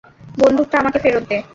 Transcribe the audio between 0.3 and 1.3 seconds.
বন্দুকটা আমাকে ফেরত